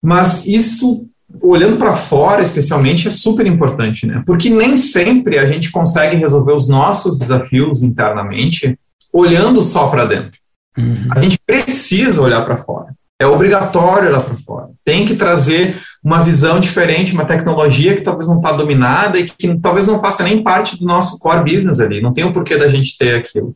Mas 0.00 0.46
isso 0.46 1.08
olhando 1.42 1.76
para 1.76 1.96
fora, 1.96 2.40
especialmente, 2.40 3.08
é 3.08 3.10
super 3.10 3.44
importante, 3.46 4.06
né? 4.06 4.22
Porque 4.24 4.48
nem 4.48 4.76
sempre 4.76 5.38
a 5.38 5.46
gente 5.46 5.72
consegue 5.72 6.14
resolver 6.14 6.52
os 6.52 6.68
nossos 6.68 7.18
desafios 7.18 7.82
internamente 7.82 8.78
olhando 9.14 9.62
só 9.62 9.86
para 9.86 10.04
dentro. 10.04 10.40
Uhum. 10.76 11.06
A 11.12 11.20
gente 11.22 11.38
precisa 11.46 12.20
olhar 12.20 12.44
para 12.44 12.56
fora. 12.56 12.92
É 13.16 13.24
obrigatório 13.24 14.08
olhar 14.08 14.22
para 14.22 14.36
fora. 14.38 14.70
Tem 14.84 15.06
que 15.06 15.14
trazer 15.14 15.76
uma 16.02 16.24
visão 16.24 16.58
diferente, 16.58 17.14
uma 17.14 17.24
tecnologia 17.24 17.94
que 17.94 18.02
talvez 18.02 18.28
não 18.28 18.38
está 18.38 18.52
dominada 18.52 19.18
e 19.18 19.24
que 19.24 19.56
talvez 19.58 19.86
não 19.86 20.00
faça 20.00 20.24
nem 20.24 20.42
parte 20.42 20.78
do 20.78 20.84
nosso 20.84 21.16
core 21.20 21.54
business 21.54 21.78
ali. 21.78 22.02
Não 22.02 22.12
tem 22.12 22.24
o 22.24 22.32
porquê 22.32 22.56
da 22.56 22.66
gente 22.66 22.98
ter 22.98 23.14
aquilo. 23.14 23.54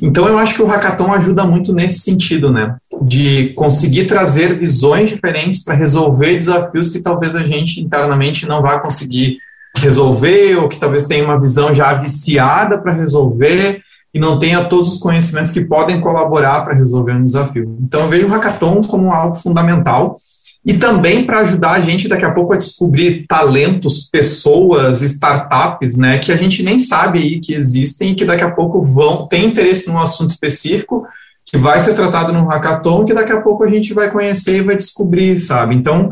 Então 0.00 0.28
eu 0.28 0.38
acho 0.38 0.54
que 0.54 0.62
o 0.62 0.66
hackathon 0.66 1.12
ajuda 1.12 1.44
muito 1.44 1.72
nesse 1.72 2.00
sentido, 2.00 2.50
né? 2.50 2.76
De 3.02 3.52
conseguir 3.54 4.06
trazer 4.06 4.54
visões 4.54 5.10
diferentes 5.10 5.62
para 5.64 5.74
resolver 5.74 6.34
desafios 6.34 6.88
que 6.88 7.00
talvez 7.00 7.34
a 7.34 7.42
gente 7.42 7.80
internamente 7.80 8.46
não 8.46 8.62
vá 8.62 8.78
conseguir 8.78 9.38
resolver 9.76 10.56
ou 10.56 10.68
que 10.68 10.78
talvez 10.78 11.06
tenha 11.06 11.24
uma 11.24 11.38
visão 11.38 11.74
já 11.74 11.94
viciada 11.94 12.78
para 12.78 12.92
resolver 12.92 13.82
e 14.14 14.20
não 14.20 14.38
tenha 14.38 14.64
todos 14.64 14.94
os 14.94 15.00
conhecimentos 15.00 15.50
que 15.50 15.64
podem 15.64 16.00
colaborar 16.00 16.62
para 16.64 16.72
resolver 16.72 17.12
um 17.12 17.24
desafio. 17.24 17.76
Então, 17.82 18.02
eu 18.02 18.08
vejo 18.08 18.26
o 18.26 18.30
hackathon 18.30 18.80
como 18.82 19.12
algo 19.12 19.34
fundamental 19.34 20.16
e 20.64 20.74
também 20.74 21.24
para 21.24 21.40
ajudar 21.40 21.72
a 21.72 21.80
gente 21.80 22.08
daqui 22.08 22.24
a 22.24 22.30
pouco 22.30 22.54
a 22.54 22.56
descobrir 22.56 23.26
talentos, 23.28 24.08
pessoas, 24.10 25.02
startups, 25.02 25.96
né, 25.96 26.18
que 26.18 26.32
a 26.32 26.36
gente 26.36 26.62
nem 26.62 26.78
sabe 26.78 27.18
aí 27.18 27.40
que 27.40 27.54
existem 27.54 28.12
e 28.12 28.14
que 28.14 28.24
daqui 28.24 28.44
a 28.44 28.50
pouco 28.50 28.82
vão 28.82 29.26
ter 29.26 29.40
interesse 29.40 29.88
num 29.88 29.98
assunto 29.98 30.30
específico 30.30 31.06
que 31.44 31.58
vai 31.58 31.80
ser 31.80 31.94
tratado 31.94 32.32
no 32.32 32.46
hackathon 32.46 33.04
que 33.04 33.12
daqui 33.12 33.32
a 33.32 33.40
pouco 33.40 33.64
a 33.64 33.68
gente 33.68 33.92
vai 33.92 34.10
conhecer 34.10 34.58
e 34.58 34.62
vai 34.62 34.76
descobrir, 34.76 35.38
sabe? 35.38 35.74
Então, 35.74 36.10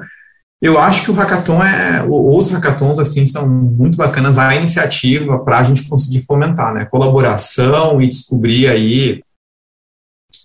eu 0.62 0.78
acho 0.78 1.02
que 1.02 1.11
o 1.11 1.14
hackathon 1.14 1.61
é, 1.61 2.07
os 2.09 2.52
hackathons 2.52 3.00
assim 3.00 3.26
são 3.26 3.49
muito 3.49 3.97
bacanas 3.97 4.38
a 4.38 4.54
iniciativa 4.54 5.40
para 5.40 5.59
a 5.59 5.64
gente 5.64 5.88
conseguir 5.88 6.23
fomentar, 6.23 6.73
né, 6.73 6.85
colaboração 6.85 8.00
e 8.00 8.07
descobrir 8.07 8.69
aí 8.69 9.25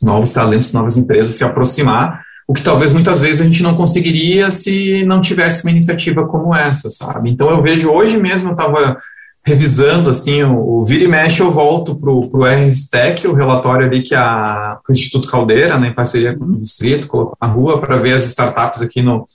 novos 0.01 0.31
talentos, 0.31 0.73
novas 0.73 0.97
empresas, 0.97 1.35
se 1.35 1.43
aproximar, 1.43 2.23
o 2.47 2.53
que 2.53 2.63
talvez 2.63 2.93
muitas 2.93 3.21
vezes 3.21 3.41
a 3.41 3.43
gente 3.43 3.61
não 3.61 3.75
conseguiria 3.75 4.49
se 4.51 5.05
não 5.05 5.21
tivesse 5.21 5.63
uma 5.63 5.71
iniciativa 5.71 6.25
como 6.25 6.55
essa, 6.55 6.89
sabe? 6.89 7.29
Então 7.29 7.51
eu 7.51 7.61
vejo 7.61 7.91
hoje 7.91 8.17
mesmo 8.17 8.49
eu 8.49 8.53
estava 8.53 8.97
revisando 9.45 10.09
assim 10.09 10.41
o, 10.43 10.79
o 10.79 10.83
vira 10.83 11.03
e 11.03 11.07
mexe 11.07 11.41
eu 11.41 11.51
volto 11.51 11.95
para 11.95 12.09
o 12.09 12.43
RSTEC, 12.43 13.27
o 13.27 13.35
relatório 13.35 13.85
ali 13.85 14.01
que 14.01 14.15
a, 14.15 14.79
o 14.87 14.91
Instituto 14.91 15.27
Caldeira, 15.27 15.77
né, 15.77 15.89
em 15.89 15.93
parceria 15.93 16.35
com 16.35 16.43
o 16.43 16.59
Distrito, 16.59 17.07
colocou 17.07 17.37
na 17.39 17.47
rua 17.47 17.79
para 17.79 17.97
ver 17.97 18.13
as 18.13 18.25
startups 18.25 18.81
aqui 18.81 19.03
no 19.03 19.27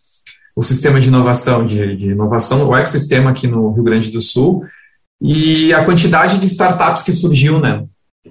o 0.54 0.62
sistema 0.62 1.00
de 1.00 1.09
inovação, 1.09 1.66
de, 1.66 1.97
de 1.97 2.11
inovação, 2.11 2.68
o 2.68 2.76
ecossistema 2.76 3.30
aqui 3.30 3.47
no 3.47 3.73
Rio 3.73 3.82
Grande 3.82 4.11
do 4.11 4.21
Sul, 4.21 4.64
e 5.21 5.73
a 5.73 5.85
quantidade 5.85 6.38
de 6.38 6.47
startups 6.47 7.02
que 7.02 7.12
surgiu, 7.12 7.61
né, 7.61 7.85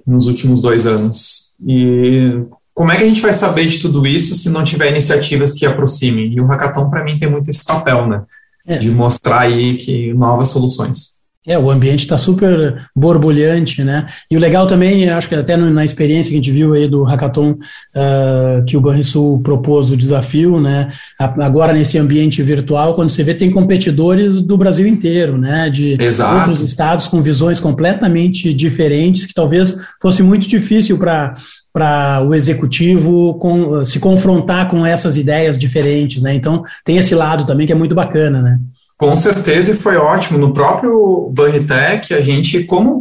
nos 0.06 0.26
últimos 0.26 0.60
dois 0.60 0.86
anos. 0.86 1.54
E 1.66 2.44
como 2.74 2.92
é 2.92 2.96
que 2.96 3.04
a 3.04 3.06
gente 3.06 3.22
vai 3.22 3.32
saber 3.32 3.66
de 3.66 3.78
tudo 3.78 4.06
isso 4.06 4.34
se 4.34 4.50
não 4.50 4.62
tiver 4.62 4.90
iniciativas 4.90 5.52
que 5.52 5.66
aproximem? 5.66 6.32
E 6.32 6.40
o 6.40 6.46
Hackathon, 6.46 6.90
para 6.90 7.02
mim, 7.02 7.18
tem 7.18 7.30
muito 7.30 7.48
esse 7.48 7.64
papel, 7.64 8.06
né, 8.06 8.22
é. 8.66 8.78
de 8.78 8.90
mostrar 8.90 9.40
aí 9.40 9.76
que 9.78 10.12
novas 10.14 10.48
soluções. 10.48 11.21
É, 11.44 11.58
o 11.58 11.68
ambiente 11.70 12.00
está 12.00 12.16
super 12.16 12.86
borbulhante, 12.94 13.82
né? 13.82 14.06
E 14.30 14.36
o 14.36 14.40
legal 14.40 14.64
também, 14.64 15.10
acho 15.10 15.28
que 15.28 15.34
até 15.34 15.56
na 15.56 15.84
experiência 15.84 16.30
que 16.30 16.36
a 16.36 16.40
gente 16.40 16.52
viu 16.52 16.72
aí 16.72 16.86
do 16.86 17.02
hackathon 17.02 17.50
uh, 17.52 18.64
que 18.64 18.76
o 18.76 18.80
Banrisul 18.80 19.40
propôs 19.40 19.90
o 19.90 19.96
desafio, 19.96 20.60
né? 20.60 20.92
Agora 21.18 21.72
nesse 21.72 21.98
ambiente 21.98 22.40
virtual, 22.44 22.94
quando 22.94 23.10
você 23.10 23.24
vê 23.24 23.34
tem 23.34 23.50
competidores 23.50 24.40
do 24.40 24.56
Brasil 24.56 24.86
inteiro, 24.86 25.36
né? 25.36 25.68
De 25.68 26.00
Exato. 26.00 26.50
outros 26.50 26.64
estados 26.64 27.08
com 27.08 27.20
visões 27.20 27.58
completamente 27.58 28.54
diferentes 28.54 29.26
que 29.26 29.34
talvez 29.34 29.76
fosse 30.00 30.22
muito 30.22 30.48
difícil 30.48 30.96
para 30.96 31.34
para 31.72 32.22
o 32.22 32.34
executivo 32.34 33.34
com, 33.38 33.82
se 33.82 33.98
confrontar 33.98 34.68
com 34.68 34.84
essas 34.84 35.16
ideias 35.16 35.56
diferentes, 35.56 36.22
né? 36.22 36.34
Então 36.34 36.62
tem 36.84 36.98
esse 36.98 37.14
lado 37.14 37.46
também 37.46 37.66
que 37.66 37.72
é 37.72 37.76
muito 37.76 37.94
bacana, 37.94 38.42
né? 38.42 38.58
Com 39.02 39.16
certeza 39.16 39.72
e 39.72 39.76
foi 39.76 39.96
ótimo. 39.96 40.38
No 40.38 40.54
próprio 40.54 41.28
Banitec, 41.34 42.14
a 42.14 42.20
gente, 42.20 42.62
como 42.62 43.00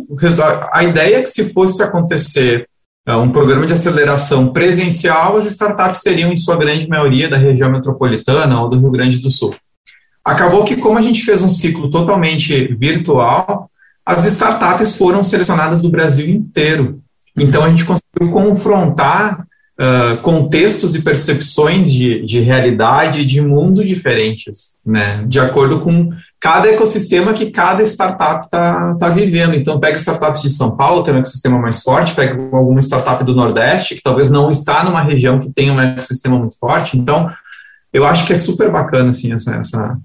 a 0.72 0.84
ideia 0.84 1.18
é 1.18 1.22
que 1.22 1.30
se 1.30 1.54
fosse 1.54 1.84
acontecer 1.84 2.68
é, 3.06 3.16
um 3.16 3.32
programa 3.32 3.68
de 3.68 3.74
aceleração 3.74 4.52
presencial, 4.52 5.38
as 5.38 5.46
startups 5.46 6.02
seriam, 6.02 6.32
em 6.32 6.36
sua 6.36 6.58
grande 6.58 6.88
maioria, 6.88 7.30
da 7.30 7.38
região 7.38 7.70
metropolitana 7.70 8.64
ou 8.64 8.68
do 8.68 8.80
Rio 8.80 8.90
Grande 8.90 9.20
do 9.20 9.30
Sul. 9.30 9.54
Acabou 10.26 10.64
que, 10.64 10.76
como 10.76 10.98
a 10.98 11.04
gente 11.04 11.24
fez 11.24 11.44
um 11.44 11.50
ciclo 11.50 11.88
totalmente 11.88 12.74
virtual, 12.74 13.70
as 14.04 14.26
startups 14.26 14.98
foram 14.98 15.24
selecionadas 15.24 15.84
do 15.84 15.92
Brasil 15.92 16.28
inteiro. 16.28 17.00
Então, 17.38 17.64
a 17.64 17.70
gente 17.70 17.86
conseguiu 17.86 18.34
confrontar 18.34 19.46
contextos 20.22 20.96
e 20.96 21.02
percepções 21.02 21.92
de, 21.92 22.24
de 22.24 22.40
realidade 22.40 23.26
de 23.26 23.42
mundo 23.42 23.84
diferentes, 23.84 24.76
né? 24.86 25.24
de 25.28 25.40
acordo 25.40 25.80
com 25.80 26.12
cada 26.40 26.70
ecossistema 26.70 27.34
que 27.34 27.52
cada 27.52 27.82
startup 27.84 28.46
está 28.46 28.96
tá 28.96 29.10
vivendo. 29.10 29.56
Então, 29.56 29.80
pega 29.80 29.98
startups 29.98 30.42
de 30.42 30.50
São 30.50 30.76
Paulo, 30.76 31.04
tem 31.04 31.14
um 31.14 31.18
ecossistema 31.18 31.58
mais 31.60 31.82
forte, 31.82 32.14
pega 32.14 32.34
alguma 32.56 32.80
startup 32.80 33.24
do 33.24 33.36
Nordeste, 33.36 33.96
que 33.96 34.04
talvez 34.04 34.30
não 34.30 34.52
está 34.52 34.84
numa 34.84 35.04
região 35.04 35.40
que 35.40 35.52
tem 35.52 35.72
um 35.72 35.80
ecossistema 35.80 36.38
muito 36.38 36.58
forte. 36.58 36.98
Então, 36.98 37.32
eu 37.94 38.06
acho 38.06 38.26
que 38.26 38.34
é 38.34 38.36
super 38.36 38.72
bacana 38.72 39.10
assim, 39.10 39.34
essa, 39.34 39.56
essa 39.56 39.98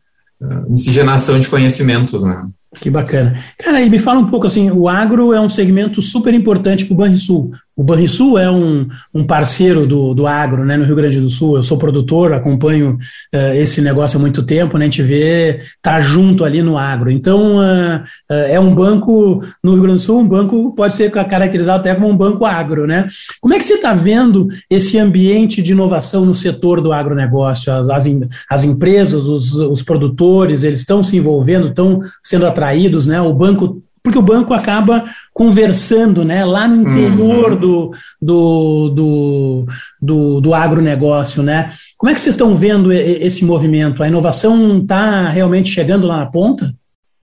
miscigenação 0.69 1.39
de 1.41 1.49
conhecimentos. 1.49 2.25
Né? 2.25 2.47
Que 2.81 2.91
bacana. 2.91 3.43
Cara, 3.59 3.81
e 3.81 3.89
me 3.89 3.99
fala 3.99 4.21
um 4.21 4.29
pouco 4.29 4.47
assim, 4.47 4.71
o 4.71 4.89
agro 4.89 5.33
é 5.33 5.41
um 5.41 5.49
segmento 5.49 6.03
super 6.03 6.35
importante 6.35 6.85
para 6.85 6.95
o 6.95 6.97
Banrisul. 6.97 7.53
O 7.77 7.85
Banrisul 7.85 8.39
é 8.39 8.51
um, 8.51 8.89
um 9.13 9.23
parceiro 9.23 9.87
do, 9.87 10.15
do 10.15 10.27
agro 10.27 10.65
né, 10.65 10.79
no 10.79 10.85
Rio 10.85 10.97
Grande 10.97 11.21
do 11.21 11.29
Sul. 11.29 11.57
Eu 11.57 11.63
sou 11.63 11.77
produtor, 11.77 12.33
acompanho 12.33 12.97
uh, 13.35 13.53
esse 13.55 13.83
negócio 13.83 14.17
há 14.17 14.21
muito 14.21 14.43
tempo, 14.43 14.79
né, 14.79 14.87
a 14.87 14.89
gente 14.89 15.03
vê, 15.03 15.61
tá 15.83 16.01
junto 16.01 16.43
ali 16.43 16.63
no 16.63 16.79
agro. 16.79 17.11
Então, 17.11 17.57
uh, 17.57 17.99
uh, 17.99 18.35
é 18.49 18.59
um 18.59 18.75
banco, 18.75 19.45
no 19.63 19.75
Rio 19.75 19.83
Grande 19.83 19.99
do 19.99 20.05
Sul, 20.07 20.21
um 20.21 20.27
banco 20.27 20.75
pode 20.75 20.97
ser 20.97 21.11
caracterizado 21.11 21.81
até 21.81 21.95
como 21.95 22.09
um 22.09 22.17
banco 22.17 22.47
agro. 22.47 22.87
Né? 22.87 23.09
Como 23.43 23.53
é 23.53 23.59
que 23.59 23.65
você 23.65 23.75
está 23.75 23.93
vendo 23.93 24.49
esse 24.71 24.99
ambiente 24.99 25.61
de 25.61 25.73
inovação 25.73 26.25
no 26.25 26.35
setor 26.35 26.81
do 26.81 26.95
agronegócio? 26.95 27.71
As, 27.71 27.91
as, 27.91 28.07
as 28.49 28.65
empresas, 28.65 29.25
os, 29.25 29.53
os 29.53 29.83
produtores, 29.83 30.63
eles 30.63 30.81
estão 30.81 31.03
se 31.03 31.15
envolvendo, 31.15 31.69
estão 31.69 32.01
sendo 32.23 32.47
atraídos, 32.47 33.07
né? 33.07 33.21
o 33.21 33.35
banco 33.35 33.83
porque 34.07 34.19
o 34.21 34.23
banco 34.23 34.55
acaba 34.55 35.05
conversando 35.35 36.25
né, 36.25 36.45
lá 36.45 36.69
no 36.69 36.89
interior 36.89 37.55
uhum. 37.55 37.59
do, 37.59 37.91
do, 38.23 38.89
do, 38.95 39.67
do, 40.01 40.41
do 40.41 40.55
agronegócio. 40.55 41.43
Né? 41.43 41.71
Como 41.97 42.09
é 42.09 42.15
que 42.15 42.21
vocês 42.21 42.35
estão 42.35 42.55
vendo 42.55 42.93
esse 42.93 43.45
movimento? 43.45 44.05
A 44.05 44.07
inovação 44.07 44.79
está 44.79 45.29
realmente 45.29 45.71
chegando 45.71 46.07
lá 46.07 46.19
na 46.19 46.27
ponta? 46.27 46.73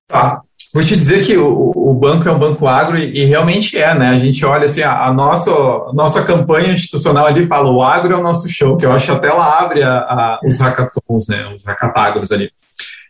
Tá. 0.10 0.42
Vou 0.74 0.84
te 0.84 0.94
dizer 0.94 1.26
que 1.26 1.38
o, 1.38 1.72
o 1.74 1.94
banco 1.94 2.28
é 2.28 2.32
um 2.34 2.40
banco 2.40 2.68
agro 2.68 2.98
e, 2.98 3.18
e, 3.18 3.24
realmente 3.24 3.78
é, 3.78 3.96
né? 3.96 4.10
A 4.10 4.18
gente 4.18 4.44
olha 4.44 4.66
assim, 4.66 4.82
a, 4.82 5.06
a 5.06 5.14
nossa, 5.14 5.52
nossa 5.94 6.22
campanha 6.22 6.74
institucional 6.74 7.26
ali 7.26 7.48
fala 7.48 7.72
o 7.72 7.82
agro 7.82 8.14
é 8.14 8.18
o 8.18 8.24
nosso 8.24 8.50
show, 8.50 8.76
que 8.76 8.86
eu 8.86 8.92
acho 8.92 9.06
que 9.06 9.12
até 9.14 9.30
ela 9.30 9.58
abre 9.58 9.84
a, 9.84 10.00
a, 10.00 10.40
os 10.46 10.60
hackathons, 10.60 11.30
né? 11.30 11.48
Os 11.56 11.64
hackatagros 11.64 12.30
ali. 12.34 12.52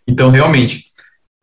Então, 0.08 0.30
realmente, 0.30 0.86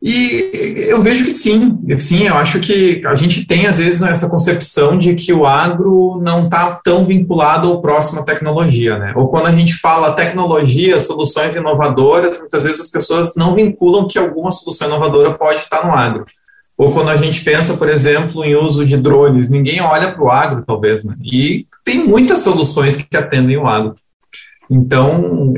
e 0.03 0.87
eu 0.89 1.03
vejo 1.03 1.23
que 1.23 1.31
sim, 1.31 1.77
sim, 1.99 2.27
eu 2.27 2.33
acho 2.35 2.59
que 2.59 3.03
a 3.05 3.15
gente 3.15 3.45
tem 3.45 3.67
às 3.67 3.77
vezes 3.77 4.01
essa 4.01 4.27
concepção 4.27 4.97
de 4.97 5.13
que 5.13 5.31
o 5.31 5.45
agro 5.45 6.19
não 6.23 6.45
está 6.45 6.81
tão 6.83 7.05
vinculado 7.05 7.67
ao 7.67 7.81
próximo 7.81 8.21
à 8.21 8.23
tecnologia, 8.23 8.97
né? 8.97 9.13
Ou 9.15 9.27
quando 9.27 9.45
a 9.45 9.51
gente 9.51 9.75
fala 9.75 10.15
tecnologia, 10.15 10.99
soluções 10.99 11.55
inovadoras, 11.55 12.39
muitas 12.39 12.63
vezes 12.63 12.79
as 12.79 12.89
pessoas 12.89 13.35
não 13.35 13.53
vinculam 13.53 14.07
que 14.07 14.17
alguma 14.17 14.51
solução 14.51 14.87
inovadora 14.87 15.33
pode 15.35 15.59
estar 15.59 15.85
no 15.85 15.93
agro. 15.93 16.25
Ou 16.75 16.91
quando 16.91 17.09
a 17.09 17.17
gente 17.17 17.43
pensa, 17.43 17.75
por 17.75 17.87
exemplo, 17.87 18.43
em 18.43 18.55
uso 18.55 18.83
de 18.83 18.97
drones, 18.97 19.51
ninguém 19.51 19.81
olha 19.81 20.11
para 20.11 20.23
o 20.23 20.31
agro, 20.31 20.63
talvez, 20.65 21.03
né? 21.03 21.15
E 21.21 21.67
tem 21.85 21.99
muitas 21.99 22.39
soluções 22.39 22.97
que 22.97 23.15
atendem 23.15 23.57
o 23.57 23.67
agro. 23.67 23.95
Então, 24.67 25.53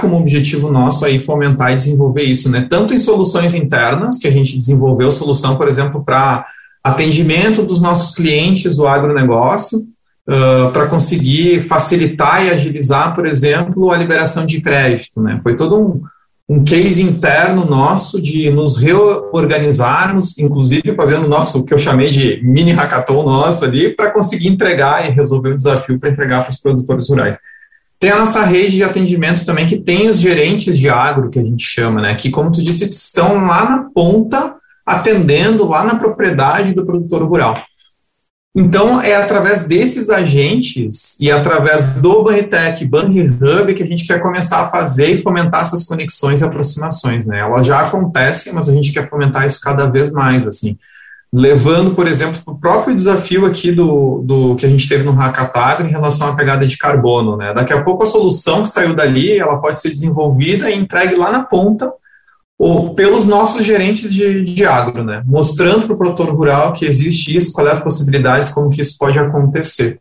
como 0.00 0.16
objetivo 0.16 0.70
nosso 0.70 1.04
aí 1.04 1.18
fomentar 1.18 1.72
e 1.72 1.76
desenvolver 1.76 2.22
isso, 2.22 2.50
né? 2.50 2.66
Tanto 2.70 2.94
em 2.94 2.98
soluções 2.98 3.54
internas, 3.54 4.18
que 4.18 4.28
a 4.28 4.30
gente 4.30 4.56
desenvolveu 4.56 5.10
solução, 5.10 5.56
por 5.56 5.66
exemplo, 5.66 6.04
para 6.04 6.46
atendimento 6.82 7.62
dos 7.62 7.80
nossos 7.80 8.14
clientes 8.14 8.76
do 8.76 8.86
agronegócio, 8.86 9.78
uh, 9.78 10.70
para 10.72 10.86
conseguir 10.86 11.62
facilitar 11.62 12.44
e 12.44 12.50
agilizar, 12.50 13.14
por 13.14 13.26
exemplo, 13.26 13.90
a 13.90 13.96
liberação 13.96 14.46
de 14.46 14.60
crédito, 14.60 15.20
né? 15.20 15.40
Foi 15.42 15.56
todo 15.56 15.80
um, 15.80 16.02
um 16.48 16.62
case 16.62 17.02
interno 17.02 17.64
nosso 17.64 18.20
de 18.20 18.50
nos 18.50 18.76
reorganizarmos, 18.76 20.38
inclusive 20.38 20.94
fazendo 20.94 21.24
o 21.24 21.28
nosso, 21.28 21.64
que 21.64 21.74
eu 21.74 21.78
chamei 21.78 22.10
de 22.10 22.40
mini 22.44 22.70
hackathon 22.70 23.24
nosso 23.24 23.64
ali, 23.64 23.90
para 23.90 24.10
conseguir 24.10 24.48
entregar 24.48 25.08
e 25.08 25.12
resolver 25.12 25.50
o 25.50 25.56
desafio 25.56 25.98
para 25.98 26.10
entregar 26.10 26.42
para 26.42 26.50
os 26.50 26.60
produtores 26.60 27.08
rurais. 27.08 27.38
Tem 27.98 28.10
a 28.10 28.18
nossa 28.18 28.44
rede 28.44 28.76
de 28.76 28.82
atendimento 28.82 29.46
também, 29.46 29.66
que 29.66 29.78
tem 29.78 30.08
os 30.08 30.18
gerentes 30.18 30.78
de 30.78 30.88
agro, 30.88 31.30
que 31.30 31.38
a 31.38 31.42
gente 31.42 31.64
chama, 31.64 32.00
né? 32.00 32.14
Que, 32.14 32.30
como 32.30 32.52
tu 32.52 32.62
disse, 32.62 32.88
estão 32.88 33.46
lá 33.46 33.68
na 33.68 33.78
ponta, 33.94 34.54
atendendo 34.84 35.64
lá 35.64 35.84
na 35.84 35.96
propriedade 35.96 36.74
do 36.74 36.84
produtor 36.84 37.22
rural. 37.22 37.62
Então, 38.56 39.00
é 39.00 39.16
através 39.16 39.66
desses 39.66 40.10
agentes 40.10 41.18
e 41.18 41.30
através 41.30 41.94
do 41.94 42.22
Banritec, 42.22 42.84
Banri 42.86 43.22
Hub, 43.22 43.74
que 43.74 43.82
a 43.82 43.86
gente 43.86 44.06
quer 44.06 44.20
começar 44.20 44.60
a 44.60 44.68
fazer 44.68 45.14
e 45.14 45.22
fomentar 45.22 45.62
essas 45.62 45.84
conexões 45.84 46.40
e 46.40 46.44
aproximações, 46.44 47.26
né? 47.26 47.40
Elas 47.40 47.66
já 47.66 47.80
acontecem, 47.80 48.52
mas 48.52 48.68
a 48.68 48.72
gente 48.72 48.92
quer 48.92 49.08
fomentar 49.08 49.46
isso 49.46 49.60
cada 49.60 49.86
vez 49.86 50.12
mais, 50.12 50.46
assim 50.46 50.78
levando, 51.36 51.96
por 51.96 52.06
exemplo, 52.06 52.40
o 52.46 52.54
próprio 52.56 52.94
desafio 52.94 53.44
aqui 53.44 53.72
do, 53.72 54.22
do 54.24 54.54
que 54.54 54.64
a 54.64 54.68
gente 54.68 54.88
teve 54.88 55.02
no 55.02 55.10
Hackatagro 55.10 55.84
em 55.84 55.90
relação 55.90 56.28
à 56.28 56.36
pegada 56.36 56.64
de 56.64 56.78
carbono. 56.78 57.36
Né? 57.36 57.52
Daqui 57.52 57.72
a 57.72 57.82
pouco 57.82 58.04
a 58.04 58.06
solução 58.06 58.62
que 58.62 58.68
saiu 58.68 58.94
dali, 58.94 59.36
ela 59.36 59.60
pode 59.60 59.80
ser 59.80 59.88
desenvolvida 59.88 60.70
e 60.70 60.78
entregue 60.78 61.16
lá 61.16 61.32
na 61.32 61.42
ponta 61.42 61.92
ou 62.56 62.94
pelos 62.94 63.26
nossos 63.26 63.66
gerentes 63.66 64.14
de, 64.14 64.44
de 64.44 64.64
agro, 64.64 65.02
né? 65.02 65.24
mostrando 65.26 65.86
para 65.86 65.94
o 65.94 65.98
produtor 65.98 66.28
rural 66.28 66.72
que 66.72 66.86
existe 66.86 67.36
isso, 67.36 67.52
quais 67.52 67.68
as 67.68 67.80
possibilidades, 67.82 68.50
como 68.50 68.70
que 68.70 68.80
isso 68.80 68.96
pode 68.96 69.18
acontecer. 69.18 69.98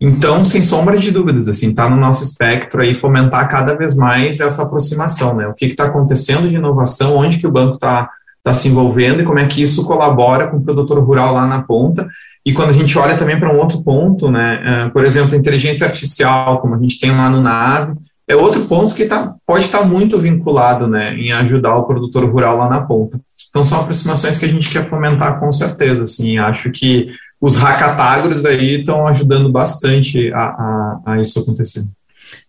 Então, 0.00 0.44
sem 0.44 0.62
sombra 0.62 0.96
de 0.96 1.10
dúvidas, 1.10 1.48
assim, 1.48 1.70
está 1.70 1.90
no 1.90 1.96
nosso 1.96 2.22
espectro 2.22 2.82
aí 2.82 2.94
fomentar 2.94 3.48
cada 3.48 3.74
vez 3.74 3.96
mais 3.96 4.38
essa 4.38 4.62
aproximação, 4.62 5.34
né? 5.34 5.46
O 5.48 5.54
que 5.54 5.66
está 5.66 5.86
acontecendo 5.86 6.48
de 6.48 6.56
inovação, 6.56 7.16
onde 7.16 7.38
que 7.38 7.46
o 7.46 7.52
banco 7.52 7.74
está 7.74 8.08
está 8.44 8.52
se 8.52 8.68
envolvendo 8.68 9.22
e 9.22 9.24
como 9.24 9.38
é 9.38 9.46
que 9.46 9.62
isso 9.62 9.84
colabora 9.84 10.48
com 10.48 10.56
o 10.56 10.62
produtor 10.62 10.98
rural 10.98 11.32
lá 11.32 11.46
na 11.46 11.62
ponta. 11.62 12.08
E 12.44 12.52
quando 12.52 12.70
a 12.70 12.72
gente 12.72 12.98
olha 12.98 13.16
também 13.16 13.38
para 13.38 13.54
um 13.54 13.58
outro 13.58 13.82
ponto, 13.84 14.28
né, 14.28 14.86
uh, 14.88 14.92
por 14.92 15.04
exemplo, 15.04 15.34
a 15.34 15.38
inteligência 15.38 15.86
artificial, 15.86 16.60
como 16.60 16.74
a 16.74 16.78
gente 16.78 16.98
tem 16.98 17.12
lá 17.12 17.30
no 17.30 17.40
NAVE, 17.40 17.94
é 18.26 18.34
outro 18.34 18.62
ponto 18.62 18.94
que 18.94 19.04
tá, 19.04 19.34
pode 19.46 19.64
estar 19.64 19.78
tá 19.78 19.84
muito 19.84 20.18
vinculado 20.18 20.88
né, 20.88 21.14
em 21.14 21.32
ajudar 21.32 21.76
o 21.76 21.84
produtor 21.84 22.28
rural 22.28 22.58
lá 22.58 22.68
na 22.68 22.80
ponta. 22.80 23.20
Então 23.48 23.64
são 23.64 23.80
aproximações 23.80 24.38
que 24.38 24.44
a 24.44 24.48
gente 24.48 24.70
quer 24.70 24.88
fomentar 24.88 25.38
com 25.38 25.52
certeza. 25.52 26.02
Assim, 26.02 26.38
acho 26.38 26.70
que 26.70 27.10
os 27.40 27.56
hackatagros 27.56 28.44
aí 28.44 28.80
estão 28.80 29.06
ajudando 29.06 29.50
bastante 29.50 30.32
a, 30.32 30.42
a, 30.42 31.00
a 31.06 31.20
isso 31.20 31.38
acontecer. 31.38 31.84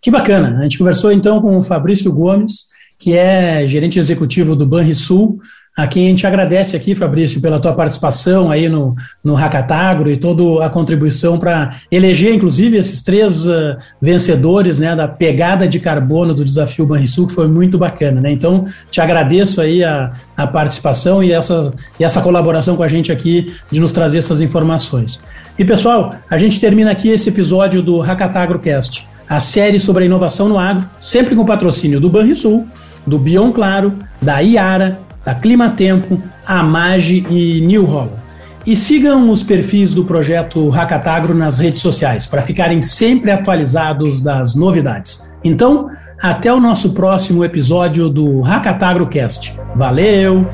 Que 0.01 0.09
bacana. 0.09 0.57
A 0.59 0.63
gente 0.63 0.77
conversou 0.77 1.11
então 1.11 1.39
com 1.41 1.57
o 1.57 1.63
Fabrício 1.63 2.11
Gomes, 2.11 2.65
que 2.97 3.15
é 3.15 3.67
gerente 3.67 3.99
executivo 3.99 4.55
do 4.55 4.65
Banrisul, 4.65 5.39
a 5.75 5.87
quem 5.87 6.05
a 6.05 6.09
gente 6.09 6.27
agradece 6.27 6.75
aqui, 6.75 6.93
Fabrício, 6.93 7.41
pela 7.41 7.59
tua 7.59 7.73
participação 7.73 8.51
aí 8.51 8.69
no, 8.69 8.95
no 9.23 9.33
Hackatagro 9.33 10.09
e 10.11 10.15
toda 10.15 10.63
a 10.63 10.69
contribuição 10.69 11.39
para 11.39 11.71
eleger, 11.91 12.33
inclusive, 12.33 12.77
esses 12.77 13.01
três 13.01 13.47
uh, 13.47 13.75
vencedores 13.99 14.77
né, 14.77 14.95
da 14.95 15.07
pegada 15.07 15.67
de 15.67 15.79
carbono 15.79 16.31
do 16.31 16.45
desafio 16.45 16.85
Banrisul, 16.85 17.25
que 17.25 17.33
foi 17.33 17.47
muito 17.47 17.75
bacana. 17.77 18.21
Né? 18.21 18.31
Então, 18.31 18.65
te 18.91 19.01
agradeço 19.01 19.61
aí 19.61 19.83
a, 19.83 20.11
a 20.37 20.45
participação 20.45 21.23
e 21.23 21.31
essa, 21.31 21.73
e 21.99 22.03
essa 22.03 22.21
colaboração 22.21 22.75
com 22.75 22.83
a 22.83 22.87
gente 22.87 23.11
aqui 23.11 23.51
de 23.71 23.79
nos 23.79 23.91
trazer 23.91 24.19
essas 24.19 24.41
informações. 24.41 25.19
E, 25.57 25.65
pessoal, 25.65 26.13
a 26.29 26.37
gente 26.37 26.59
termina 26.59 26.91
aqui 26.91 27.09
esse 27.09 27.29
episódio 27.29 27.81
do 27.81 27.99
Hackatagro 27.99 28.59
Cast, 28.59 29.07
a 29.27 29.39
série 29.39 29.79
sobre 29.79 30.03
a 30.03 30.05
inovação 30.05 30.47
no 30.47 30.59
agro, 30.59 30.87
sempre 30.99 31.35
com 31.35 31.43
patrocínio 31.43 31.99
do 31.99 32.09
Banrisul, 32.09 32.67
do 33.07 33.17
Bion 33.17 33.51
Claro, 33.51 33.93
da 34.21 34.39
Iara, 34.39 34.99
da 35.25 35.33
Climatempo, 35.35 36.17
Amage 36.45 37.25
e 37.29 37.61
New 37.61 37.85
Holland. 37.85 38.21
E 38.65 38.75
sigam 38.75 39.29
os 39.29 39.43
perfis 39.43 39.93
do 39.93 40.05
projeto 40.05 40.69
Hackatagro 40.69 41.33
nas 41.33 41.59
redes 41.59 41.81
sociais 41.81 42.25
para 42.25 42.41
ficarem 42.41 42.81
sempre 42.81 43.29
atualizados 43.29 44.21
das 44.21 44.55
novidades. 44.55 45.29
Então, 45.43 45.89
até 46.21 46.53
o 46.53 46.59
nosso 46.59 46.93
próximo 46.93 47.43
episódio 47.43 48.07
do 48.07 48.39
Hackatagro 48.41 49.07
Cast. 49.07 49.53
Valeu! 49.75 50.45